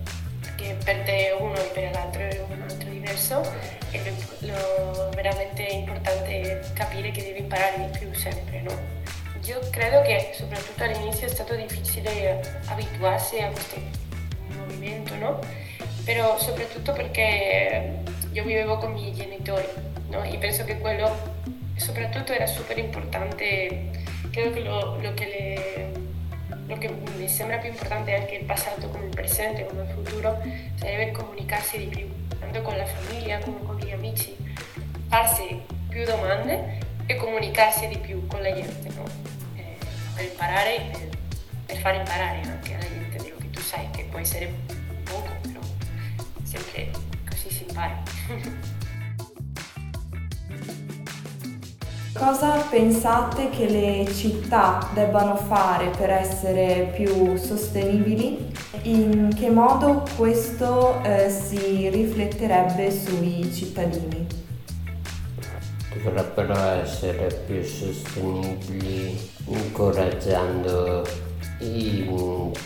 che 0.55 0.77
per 0.83 1.01
te 1.03 1.35
uno 1.39 1.55
e 1.55 1.63
per 1.73 1.91
l'altro 1.93 2.21
è 2.21 2.45
un 2.47 2.61
altro 2.61 2.89
diverso 2.89 3.41
e 3.89 4.01
lo, 4.39 4.51
lo 4.51 5.09
veramente 5.15 5.63
importante 5.63 6.41
è 6.41 6.73
capire 6.73 7.09
che 7.09 7.23
devi 7.23 7.39
imparare 7.39 7.89
di 7.89 7.97
più 7.97 8.13
sempre, 8.13 8.61
no? 8.61 8.97
Io 9.45 9.59
credo 9.71 10.03
che 10.03 10.29
soprattutto 10.35 10.83
all'inizio 10.83 11.25
è 11.25 11.29
stato 11.29 11.55
difficile 11.55 12.61
abituarsi 12.67 13.39
a 13.39 13.49
questo 13.49 13.81
movimento, 14.49 15.15
no? 15.15 15.39
Però 16.09 16.39
soprattutto 16.39 16.91
perché 16.91 18.01
io 18.31 18.43
vivevo 18.43 18.79
con 18.79 18.97
i 18.97 18.99
miei 18.99 19.13
genitori, 19.13 19.67
no? 20.07 20.23
E 20.23 20.39
penso 20.39 20.63
che 20.65 20.79
quello 20.79 21.07
soprattutto 21.75 22.31
era 22.31 22.47
super 22.47 22.79
importante, 22.79 23.91
credo 24.31 24.49
che 24.49 24.59
lo, 24.61 24.99
lo 24.99 25.13
che 25.13 25.25
le, 25.25 25.91
lo 26.65 26.77
che 26.79 26.89
mi 27.15 27.29
sembra 27.29 27.57
più 27.57 27.69
importante 27.69 28.15
anche 28.15 28.37
il 28.37 28.45
passato 28.45 28.89
come 28.89 29.03
il 29.03 29.11
presente, 29.11 29.67
come 29.67 29.83
il 29.83 29.89
futuro, 29.89 30.41
sarebbe 30.79 31.11
comunicarsi 31.11 31.77
di 31.77 31.85
più, 31.85 32.07
tanto 32.39 32.63
con 32.63 32.75
la 32.75 32.87
famiglia 32.87 33.37
come 33.37 33.59
con 33.63 33.77
gli 33.77 33.91
amici, 33.91 34.35
farsi 35.09 35.61
più 35.89 36.05
domande 36.05 36.79
e 37.05 37.15
comunicarsi 37.17 37.87
di 37.87 37.99
più 37.99 38.25
con 38.25 38.41
la 38.41 38.51
gente, 38.51 38.89
no? 38.95 39.03
eh, 39.57 39.77
per 40.15 40.25
imparare, 40.25 40.89
per, 40.91 41.09
per 41.67 41.77
far 41.77 41.93
imparare 41.93 42.41
anche 42.45 42.73
alla 42.73 42.89
gente 42.89 43.17
quello 43.17 43.35
che 43.37 43.49
tu 43.51 43.59
sai, 43.59 43.87
che 43.91 44.05
può 44.09 44.17
essere 44.17 44.68
si 47.59 47.65
impara. 47.67 48.01
Cosa 52.13 52.57
pensate 52.69 53.49
che 53.49 53.69
le 53.69 54.13
città 54.13 54.89
debbano 54.93 55.35
fare 55.35 55.89
per 55.89 56.09
essere 56.09 56.91
più 56.95 57.37
sostenibili? 57.37 58.51
In 58.83 59.33
che 59.35 59.49
modo 59.49 60.05
questo 60.17 61.01
eh, 61.03 61.29
si 61.29 61.89
rifletterebbe 61.89 62.91
sui 62.91 63.51
cittadini? 63.53 64.27
Dovrebbero 66.03 66.57
essere 66.57 67.43
più 67.45 67.63
sostenibili 67.63 69.17
incoraggiando 69.45 71.05
i 71.59 72.07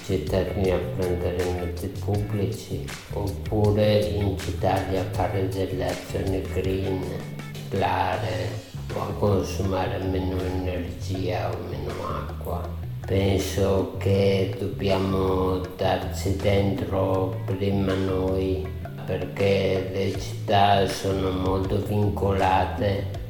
cittadini 0.06 0.72
a 0.72 0.78
prendere 0.96 1.44
mezzi 1.60 1.88
pubblici 1.88 2.86
oppure 3.14 4.00
incitarli 4.00 4.98
a 4.98 5.06
fare 5.12 5.48
delle 5.48 5.90
azioni 5.90 6.42
green, 6.42 7.02
ciclare 7.54 8.50
a 8.96 9.06
consumare 9.18 9.98
meno 10.00 10.40
energia 10.42 11.50
o 11.50 11.58
meno 11.70 11.94
acqua. 12.08 12.62
Penso 13.06 13.96
che 13.98 14.56
dobbiamo 14.60 15.60
darci 15.76 16.36
dentro 16.38 17.42
prima 17.46 17.94
noi 17.94 18.66
perché 19.06 19.90
le 19.92 20.20
città 20.20 20.88
sono 20.88 21.32
molto 21.32 21.84
vincolate 21.86 23.22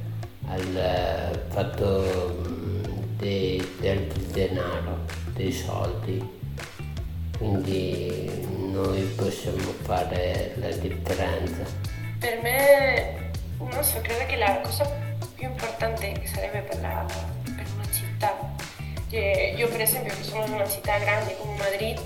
al 0.48 1.46
fatto 1.50 2.36
mm, 2.48 2.84
de, 3.18 3.68
del 3.80 4.08
denaro, 4.32 5.00
dei 5.34 5.52
soldi. 5.52 6.42
Quindi 7.38 8.30
noi 8.72 9.02
possiamo 9.16 9.74
fare 9.82 10.54
la 10.56 10.70
differenza. 10.70 11.64
Per 12.20 12.40
me, 12.42 13.32
non 13.58 13.84
so, 13.84 14.00
credo 14.02 14.26
che 14.26 14.38
la 14.38 14.60
cosa 14.62 14.90
più 15.36 15.48
importante 15.48 16.12
che 16.14 16.28
sarebbe 16.28 16.60
per, 16.60 16.80
la, 16.80 17.06
per 17.44 17.66
una 17.76 17.92
città. 17.92 18.56
io 19.10 19.68
per 19.68 19.82
esempio 19.82 20.14
che 20.16 20.24
sono 20.24 20.46
in 20.46 20.54
una 20.54 20.70
città 20.70 20.98
grande 21.00 21.36
come 21.38 21.58
Madrid, 21.58 22.00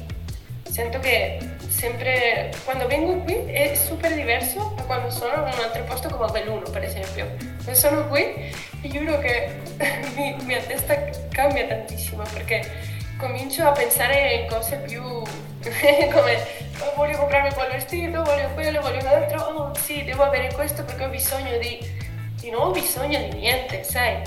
sento 0.63 0.99
che 0.99 1.37
sempre 1.69 2.51
quando 2.65 2.87
vengo 2.87 3.17
qui 3.23 3.45
è 3.45 3.75
super 3.75 4.13
diverso 4.15 4.73
da 4.75 4.83
quando 4.83 5.11
sono 5.11 5.33
in 5.33 5.53
un 5.53 5.63
altro 5.63 5.83
posto 5.83 6.09
come 6.09 6.31
Belluno 6.31 6.67
per 6.71 6.83
esempio. 6.83 7.27
Quando 7.63 7.75
sono 7.75 8.07
qui 8.07 8.51
ti 8.81 8.89
giuro 8.89 9.19
che 9.19 9.49
mi, 10.15 10.35
mia 10.45 10.61
testa 10.61 10.95
cambia 11.29 11.67
tantissimo 11.67 12.23
perché 12.33 12.95
comincio 13.17 13.67
a 13.67 13.71
pensare 13.71 14.33
in 14.33 14.47
cose 14.47 14.77
più 14.77 15.01
come 15.01 16.47
oh, 16.79 16.93
voglio 16.95 17.17
comprarmi 17.17 17.53
quel 17.53 17.71
vestito, 17.71 18.23
voglio 18.23 18.49
quello, 18.53 18.81
voglio 18.81 19.01
l'altro, 19.01 19.39
oh 19.41 19.73
sì, 19.75 20.03
devo 20.03 20.23
avere 20.23 20.53
questo 20.53 20.83
perché 20.83 21.05
ho 21.05 21.09
bisogno 21.09 21.57
di 21.57 22.05
di 22.47 22.51
non 22.51 22.67
ho 22.67 22.71
bisogno 22.71 23.19
di 23.19 23.37
niente, 23.37 23.83
sai? 23.83 24.21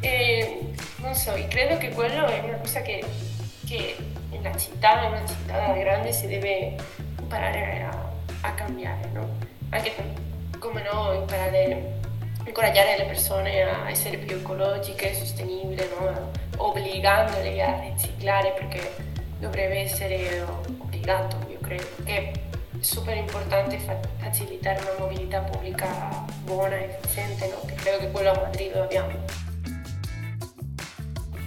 E 0.00 0.72
non 0.96 1.14
so, 1.14 1.32
credo 1.48 1.78
che 1.78 1.88
quello 1.90 2.26
è 2.26 2.38
una 2.40 2.58
cosa 2.58 2.80
che, 2.82 3.04
che 3.66 3.96
nella 4.30 4.56
città, 4.56 5.02
in 5.02 5.12
una 5.12 5.26
città 5.26 5.72
grande 5.72 6.12
si 6.12 6.26
deve 6.26 6.76
imparare 7.18 7.88
a, 7.90 8.10
a 8.42 8.52
cambiare, 8.52 9.08
no? 9.12 9.28
Anche 9.70 9.94
come 10.58 10.82
no, 10.82 11.12
imparare 11.12 11.99
incoraggiare 12.50 12.98
le 12.98 13.04
persone 13.04 13.62
a 13.62 13.88
essere 13.88 14.18
più 14.18 14.36
ecologiche, 14.36 15.14
sostenibili, 15.14 15.82
no? 15.98 16.30
obbligandole 16.56 17.62
a 17.62 17.80
riciclare 17.80 18.50
perché 18.58 18.92
dovrebbe 19.38 19.78
essere 19.78 20.42
obbligato, 20.42 21.36
io 21.48 21.58
credo. 21.60 21.86
Che 22.04 22.16
è 22.16 22.32
super 22.80 23.16
importante 23.16 23.78
facilitare 24.18 24.80
una 24.80 24.94
mobilità 24.98 25.40
pubblica 25.40 25.86
buona 26.42 26.76
e 26.76 26.98
efficiente, 27.00 27.48
no? 27.48 27.60
che 27.66 27.74
credo 27.74 27.98
che 27.98 28.10
quello 28.10 28.30
a 28.32 28.40
Madrid 28.40 28.74
lo 28.74 28.82
abbiamo. 28.82 29.10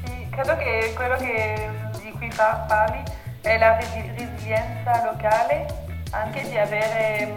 Sì, 0.05 0.27
credo 0.31 0.55
che 0.55 0.93
quello 0.95 1.17
che, 1.17 1.69
di 2.01 2.11
cui 2.11 2.31
parli 2.33 3.03
è 3.41 3.57
la 3.57 3.77
resilienza 3.77 5.03
locale, 5.03 5.65
anche 6.11 6.47
di 6.47 6.57
avere, 6.57 7.33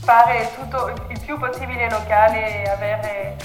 fare 0.00 0.50
tutto 0.54 1.10
più 1.24 1.38
possibile 1.38 1.88
locale, 1.90 2.70
avere 2.70 3.36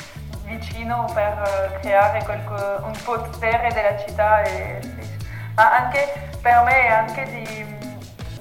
vicino 0.44 1.10
per 1.13 1.80
creare 1.82 2.24
qualco, 2.24 2.86
un 2.86 2.98
potere 3.04 3.72
della 3.74 3.98
città, 3.98 4.42
e, 4.44 4.80
ma 5.56 5.74
anche 5.76 6.30
per 6.42 6.62
me 6.63 6.88
anche 6.88 7.24
di 7.26 7.76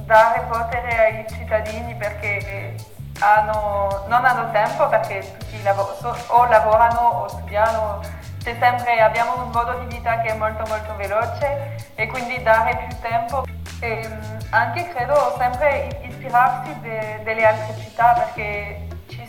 dare 0.01 0.41
potere 0.49 0.99
ai 0.99 1.27
cittadini 1.29 1.95
perché 1.95 2.77
hanno, 3.21 4.05
non 4.09 4.25
hanno 4.25 4.51
tempo 4.53 4.89
perché 4.89 5.37
tutti 5.39 5.63
lav- 5.63 6.25
o 6.29 6.45
lavorano 6.47 7.01
o 7.01 7.29
studiano, 7.29 8.01
c'è 8.43 8.57
sempre, 8.61 9.01
abbiamo 9.01 9.43
un 9.43 9.51
modo 9.51 9.73
di 9.81 9.97
vita 9.97 10.21
che 10.21 10.29
è 10.29 10.37
molto 10.37 10.65
molto 10.69 10.95
veloce 10.97 11.91
e 11.95 12.07
quindi 12.07 12.41
dare 12.43 12.77
più 12.87 12.97
tempo. 13.01 13.45
E 13.81 14.09
mm, 14.09 14.39
anche 14.51 14.89
credo 14.89 15.35
sempre 15.37 16.01
ispirarsi 16.03 16.81
de- 16.81 17.21
delle 17.25 17.45
altre 17.45 17.77
città 17.79 18.13
perché 18.13 18.86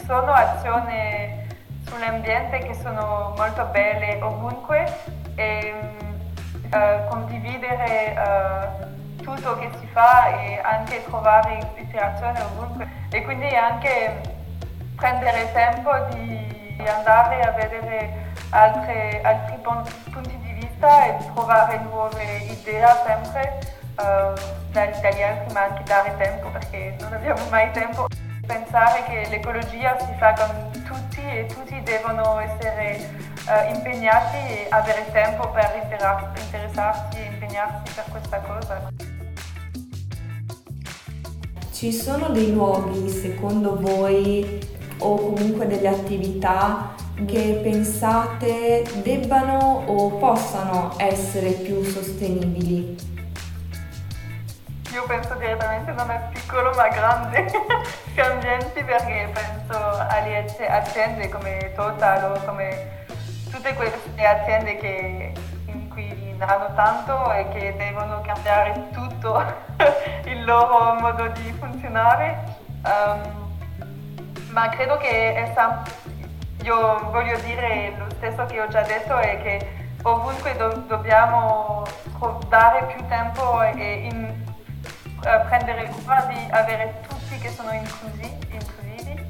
sono 0.08 0.32
azioni 0.32 1.46
sull'ambiente 1.86 2.60
che 2.60 2.74
sono 2.76 3.34
molto 3.36 3.66
belle 3.66 4.18
ovunque 4.22 4.86
e 5.36 5.74
uh, 6.72 7.10
condividere 7.10 8.16
uh, 8.16 9.22
tutto 9.22 9.60
che 9.60 9.70
si 9.78 9.88
fa 9.92 10.28
e 10.40 10.62
anche 10.64 11.04
trovare 11.04 11.58
ispirazione 11.76 12.42
ovunque 12.42 12.88
e 13.12 13.22
quindi 13.24 13.48
anche 13.54 14.22
prendere 14.96 15.52
tempo 15.52 15.92
di 16.12 16.82
andare 16.88 17.42
a 17.42 17.52
vedere 17.52 18.32
altre, 18.52 19.22
altri 19.24 19.58
punti 19.62 20.38
di 20.38 20.52
vista 20.54 21.06
e 21.06 21.18
trovare 21.34 21.80
nuove 21.80 22.24
idee 22.50 22.86
sempre 23.06 23.60
uh, 23.98 24.40
dagli 24.72 25.22
altri 25.22 25.54
ma 25.54 25.64
anche 25.64 25.84
dare 25.84 26.16
tempo 26.16 26.48
perché 26.48 26.96
non 27.02 27.12
abbiamo 27.12 27.44
mai 27.50 27.70
tempo. 27.72 28.08
Pensare 28.48 29.04
che 29.04 29.28
l'ecologia 29.30 30.00
si 30.00 30.14
fa 30.18 30.34
con 30.34 30.72
tutti 30.86 31.20
e 31.20 31.48
tutti 31.48 31.84
devono 31.84 32.40
essere 32.40 33.10
uh, 33.46 33.76
impegnati 33.76 34.38
e 34.38 34.68
avere 34.70 35.06
tempo 35.12 35.50
per 35.50 35.74
interessarsi 35.76 37.18
e 37.18 37.26
impegnarsi 37.26 37.94
per 37.94 38.06
questa 38.10 38.40
cosa. 38.40 38.90
Ci 41.74 41.92
sono 41.92 42.30
dei 42.30 42.54
luoghi, 42.54 43.10
secondo 43.10 43.78
voi, 43.82 44.60
o 45.00 45.16
comunque 45.16 45.68
delle 45.68 45.90
attività 45.90 46.96
che 47.26 47.60
pensate 47.62 48.84
debbano 49.04 49.84
o 49.88 50.10
possano 50.12 50.94
essere 50.98 51.50
più 51.52 51.84
sostenibili? 51.84 52.96
Io 54.94 55.04
penso 55.06 55.34
direttamente 55.36 55.92
non 55.92 56.10
è 56.10 56.30
piccolo 56.32 56.72
ma 56.76 56.88
grande 56.88 57.46
cambiamenti 58.18 58.84
perché 58.84 59.30
penso 59.32 59.78
alle 60.10 60.44
aziende 60.68 61.30
come 61.30 61.72
Total 61.76 62.32
o 62.32 62.46
come 62.46 63.06
tutte 63.52 63.76
quelle 63.76 63.94
aziende 64.18 64.76
che 64.78 65.34
hanno 66.40 66.74
tanto 66.74 67.32
e 67.32 67.48
che 67.50 67.76
devono 67.78 68.22
cambiare 68.22 68.90
tutto 68.92 69.44
il 70.26 70.44
loro 70.46 70.94
modo 71.00 71.28
di 71.28 71.54
funzionare. 71.60 72.56
Um, 72.84 73.56
ma 74.50 74.70
credo 74.70 74.98
che 74.98 75.52
sam- 75.54 75.84
io 76.64 77.10
voglio 77.12 77.38
dire 77.40 77.94
lo 77.98 78.06
stesso 78.16 78.46
che 78.46 78.62
ho 78.62 78.68
già 78.68 78.82
detto 78.82 79.16
è 79.18 79.42
che 79.42 79.90
ovunque 80.04 80.56
do- 80.56 80.84
dobbiamo 80.88 81.84
dare 82.48 82.84
più 82.96 83.06
tempo 83.08 83.62
e 83.62 84.10
in, 84.12 84.44
uh, 85.04 85.48
prendere 85.48 85.88
cura 85.90 86.22
di 86.22 86.48
avere 86.52 87.02
tutti 87.02 87.17
che 87.48 87.54
sono 87.54 87.72
inclusi, 87.72 88.38
inclusivi. 88.52 89.26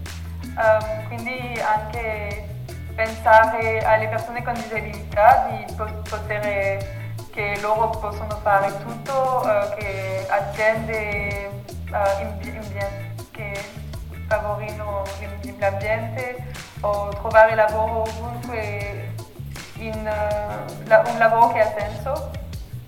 Um, 0.58 1.08
quindi 1.08 1.60
anche 1.62 2.47
pensare 2.95 3.80
alle 3.86 4.08
persone 4.08 4.41
con 4.41 4.56
disabilità 4.56 5.47
di 5.49 5.73
poter 5.75 6.95
che 7.32 7.60
loro 7.62 7.89
possono 7.91 8.39
fare 8.41 8.75
tutto, 8.80 9.43
uh, 9.43 9.75
che 9.75 10.25
aziende 10.30 11.63
uh, 11.91 12.21
in, 12.21 12.39
in, 12.41 13.21
che 13.32 13.53
favorino 14.27 15.03
l'ambiente 15.60 16.45
o 16.82 17.10
trovare 17.10 17.53
lavoro 17.53 18.01
ovunque 18.01 19.13
in 19.75 19.93
uh, 19.93 20.88
la, 20.88 21.03
un 21.06 21.17
lavoro 21.19 21.53
che 21.53 21.60
ha 21.60 21.73
senso. 21.77 22.32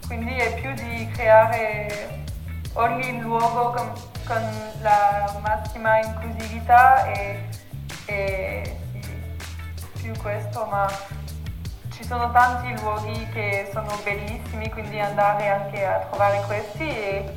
quindi 0.07 0.35
è 0.37 0.59
più 0.59 0.73
di 0.73 1.07
creare 1.11 2.17
ogni 2.73 3.19
luogo 3.21 3.71
con, 3.71 3.91
con 4.25 4.41
la 4.81 5.37
massima 5.41 5.99
inclusività 5.99 7.11
e, 7.11 7.49
e 8.05 8.77
sì, 8.91 10.01
più 10.01 10.13
questo, 10.21 10.65
ma 10.65 10.87
ci 11.91 12.03
sono 12.03 12.31
tanti 12.31 12.79
luoghi 12.81 13.27
che 13.33 13.69
sono 13.73 13.89
bellissimi, 14.03 14.69
quindi 14.69 14.99
andare 14.99 15.49
anche 15.49 15.85
a 15.85 16.05
trovare 16.09 16.41
questi 16.45 16.87
e 16.87 17.33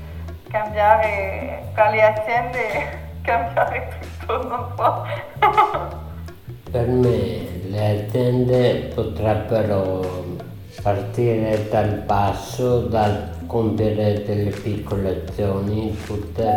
cambiare 0.48 1.70
per 1.74 1.90
le 1.90 2.02
aziende, 2.02 2.98
cambiare 3.22 3.98
tutto, 4.00 4.48
non 4.48 4.72
so. 4.76 6.00
per 6.70 6.86
me 6.86 7.60
le 7.68 8.06
aziende 8.06 8.92
potrebbero 8.94 10.36
partire 10.82 11.68
dal 11.68 12.02
basso, 12.06 12.80
dal 12.86 13.31
compiere 13.52 14.22
delle 14.24 14.50
piccole 14.50 15.24
azioni, 15.28 15.94
tutte 16.06 16.50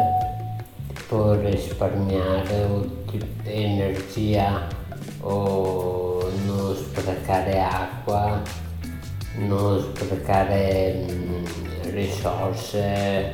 tipo 0.93 1.33
risparmiare 1.33 2.67
energia 3.43 4.65
o 5.19 6.31
non 6.45 6.73
sprecare 6.73 7.61
acqua, 7.61 8.41
non 9.39 9.93
sprecare 9.93 11.05
mm, 11.11 11.45
risorse, 11.91 13.29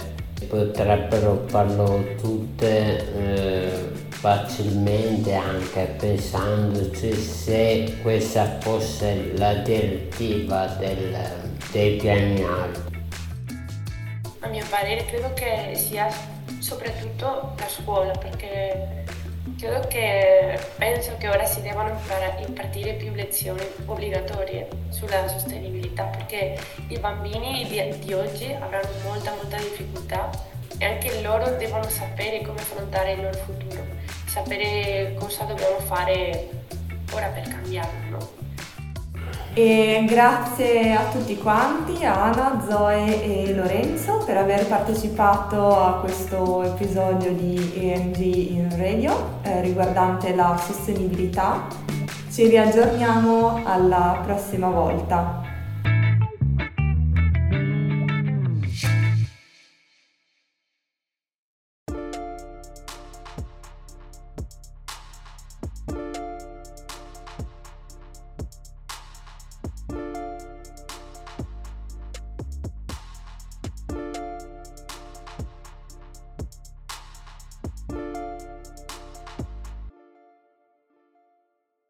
potrebbero 0.48 1.44
farlo 1.46 2.04
tutte 2.20 3.14
eh, 3.16 3.92
facilmente 4.10 5.36
anche 5.36 5.96
pensandoci 6.00 7.14
se 7.14 7.98
questa 8.02 8.58
fosse 8.60 9.34
la 9.36 9.54
direttiva 9.54 10.66
del, 10.80 11.16
dei 11.72 11.98
piani 11.98 12.44
alti. 12.44 12.91
A 14.44 14.48
mio 14.48 14.66
parere 14.70 15.06
credo 15.06 15.34
che 15.34 15.74
sia 15.76 16.10
soprattutto 16.58 17.54
la 17.60 17.68
scuola 17.68 18.12
perché 18.14 19.06
credo 19.58 19.88
che 19.88 20.60
penso 20.78 21.16
che 21.18 21.28
ora 21.28 21.46
si 21.46 21.62
devono 21.62 21.96
impartire 22.44 22.94
più 22.94 23.14
lezioni 23.14 23.62
obbligatorie 23.86 24.68
sulla 24.90 25.28
sostenibilità 25.28 26.06
perché 26.06 26.60
i 26.88 26.98
bambini 26.98 27.68
di, 27.68 28.00
di 28.00 28.14
oggi 28.14 28.52
avranno 28.52 28.90
molta 29.04 29.32
molta 29.36 29.58
difficoltà 29.58 30.30
e 30.80 30.86
anche 30.86 31.22
loro 31.22 31.56
devono 31.58 31.88
sapere 31.88 32.42
come 32.42 32.60
affrontare 32.62 33.12
il 33.12 33.22
loro 33.22 33.38
futuro, 33.38 33.86
sapere 34.26 35.14
cosa 35.20 35.44
dobbiamo 35.44 35.78
fare 35.82 36.50
ora 37.14 37.28
per 37.28 37.48
cambiarlo. 37.48 38.10
No? 38.10 38.41
E 39.54 40.06
grazie 40.08 40.96
a 40.96 41.10
tutti 41.12 41.38
quanti, 41.38 42.06
a 42.06 42.32
Ana, 42.32 42.64
Zoe 42.66 43.22
e 43.22 43.54
Lorenzo 43.54 44.24
per 44.26 44.38
aver 44.38 44.66
partecipato 44.66 45.78
a 45.78 46.00
questo 46.00 46.64
episodio 46.64 47.34
di 47.34 47.74
EMG 47.76 48.20
in 48.20 48.78
radio 48.78 49.40
eh, 49.42 49.60
riguardante 49.60 50.34
la 50.34 50.58
sostenibilità. 50.58 51.68
Ci 52.32 52.48
riaggiorniamo 52.48 53.60
alla 53.66 54.22
prossima 54.24 54.70
volta. 54.70 55.51